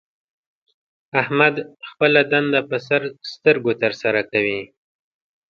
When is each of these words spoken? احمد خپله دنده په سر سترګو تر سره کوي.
احمد 1.21 1.55
خپله 1.89 2.21
دنده 2.31 2.61
په 2.69 2.77
سر 2.87 3.01
سترګو 3.33 3.71
تر 3.81 3.91
سره 4.01 4.21
کوي. 4.31 4.61